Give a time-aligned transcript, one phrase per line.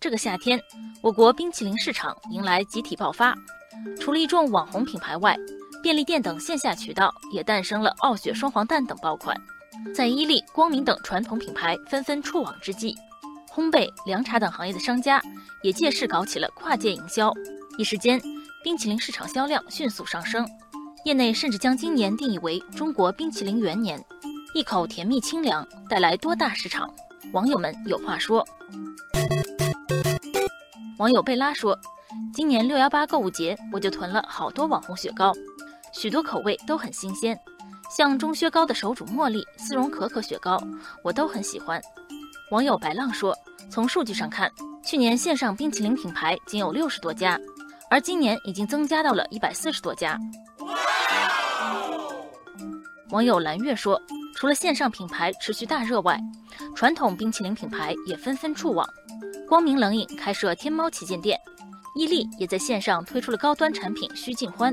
[0.00, 0.62] 这个夏天，
[1.02, 3.34] 我国冰淇淋市场迎来集体爆发。
[3.98, 5.36] 除了一众网红品牌外，
[5.82, 9.36] 便利店等线下渠道也诞生了傲雪双黄蛋等爆款。
[9.92, 12.94] 在伊利、光明等传统品牌纷纷触网之际，
[13.52, 15.20] 烘焙、凉茶等行业的商家
[15.64, 17.32] 也借势搞起了跨界营销。
[17.76, 18.20] 一时间，
[18.62, 20.48] 冰淇淋市场销量迅速上升，
[21.04, 24.00] 业内甚至将今年定义为中国冰淇淋元年。
[24.54, 26.88] 一口甜蜜清凉，带来多大市场？
[27.32, 28.46] 网友们有话说。
[30.98, 31.78] 网友贝拉说
[32.34, 35.32] ：“今年六幺八购物节，我就囤了好多网红雪糕，
[35.92, 37.38] 许多口味都很新鲜，
[37.88, 40.60] 像钟薛高的手煮茉莉、丝绒可可雪糕，
[41.04, 41.80] 我都很喜欢。”
[42.50, 43.32] 网友白浪说
[43.70, 44.50] ：“从数据上看，
[44.84, 47.38] 去年线上冰淇淋品牌仅有六十多家，
[47.88, 50.18] 而今年已经增加到了一百四十多家。”
[53.10, 54.00] 网友蓝月说
[54.34, 56.20] ：“除了线上品牌持续大热外，
[56.78, 58.88] 传统冰淇淋品牌也纷纷触网。”
[59.48, 61.36] 光明冷饮开设天猫旗舰店，
[61.96, 64.72] 伊利也在线上推出了高端产品须尽欢。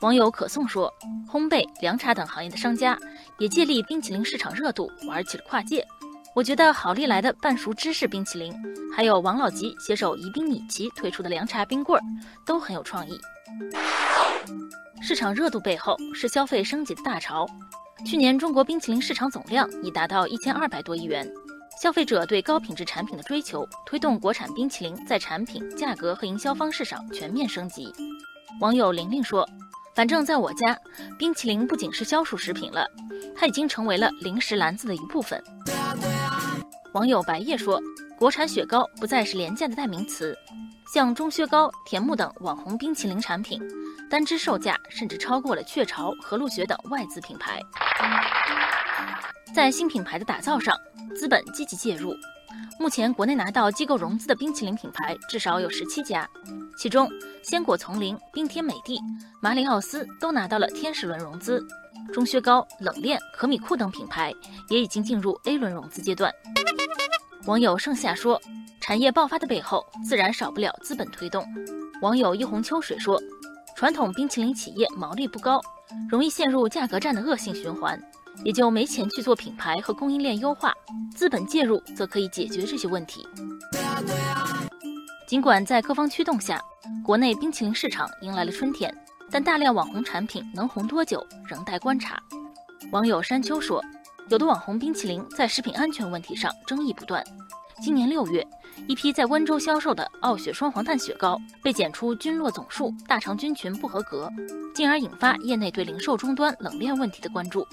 [0.00, 0.92] 网友可颂说，
[1.30, 2.98] 烘焙、凉茶等行业的商家
[3.38, 5.86] 也借力冰淇淋市场热度，玩起了跨界。
[6.34, 8.52] 我觉得好利来的半熟芝士冰淇淋，
[8.92, 12.02] 还有王老吉携手宜宾米奇推出的凉茶冰棍儿，
[12.44, 13.16] 都很有创意。
[15.00, 17.46] 市场热度背后是消费升级的大潮。
[18.04, 21.28] 去年中国冰淇淋市场总量已达到一千二百多亿元。
[21.80, 27.90] 消费者对高品质产品的追求，推动国产冰淇淋在产品、价格和营销方式上全面升级。
[28.60, 29.48] 网友玲玲说
[29.94, 30.76] ：“反正在我家，
[31.18, 32.86] 冰淇淋不仅是消暑食品了，
[33.34, 35.42] 它已经成为了零食篮子的一部分。”
[36.92, 37.80] 网友白夜说
[38.20, 40.36] ：“国产雪糕不再是廉价的代名词，
[40.92, 43.58] 像钟薛高、甜木等网红冰淇淋产品，
[44.10, 47.62] 单支售价甚至超过了雀巢、和路雪等外资品牌。”
[49.56, 50.76] 在新品牌的打造上，
[51.16, 52.14] 资本积极介入。
[52.78, 56.28] 目前，国内拿到机构融资的冰淇淋品牌至少有十七家，
[56.76, 57.08] 其中
[57.42, 59.00] 鲜果丛林、冰天美地、
[59.40, 61.66] 马里奥斯都拿到了天使轮融资，
[62.12, 64.30] 钟薛高、冷链、可米库等品牌
[64.68, 66.30] 也已经进入 A 轮融资阶段。
[67.46, 68.40] 网友盛夏说
[68.80, 71.44] ：“产业爆发的背后，自然少不了资本推动。”
[72.02, 73.20] 网友一泓秋水说
[73.74, 75.60] ：“传统冰淇淋企业毛利不高，
[76.08, 78.00] 容易陷入价格战的恶性循环。”
[78.42, 80.72] 也就没钱去做品牌和供应链优化，
[81.14, 83.26] 资本介入则可以解决这些问题。
[85.26, 86.58] 尽管在各方驱动下，
[87.04, 88.94] 国内冰淇淋市场迎来了春天，
[89.30, 92.18] 但大量网红产品能红多久，仍待观察。
[92.92, 93.84] 网友山丘说，
[94.30, 97.22] 有的网红冰淇淋在食品安全问题上争议不断。
[97.82, 98.46] 今年六月，
[98.86, 104.30] 一批在温州销售的傲雪双黄蛋雪糕被检出菌落总数、大肠菌群不合格，
[104.72, 107.66] 进而引发业内对零售终端冷链问题的关注。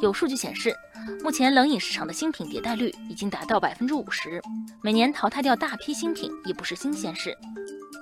[0.00, 0.74] 有数据显示，
[1.22, 4.40] 目前冷饮市场的新品迭代率已经达到百分之五十，
[4.82, 7.36] 每年淘汰掉大批新品也不是新鲜事。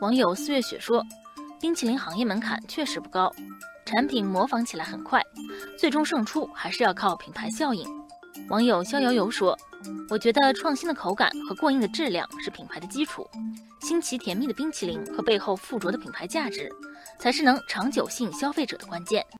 [0.01, 1.05] 网友四月雪说
[1.61, 3.33] ：“冰淇淋行业门槛确实不高，
[3.93, 5.23] 产品模仿起来很快，
[5.79, 7.87] 最终胜出还是要靠品牌效应。”
[8.49, 9.57] 网友逍遥游说
[10.09, 13.29] ：“我觉得创新的口感和过硬的质量是品牌的基础，
[13.81, 16.73] 新奇甜蜜的冰淇淋和背后附着的品牌价值，
[17.19, 19.23] 才是能长久吸引消费者的关键。”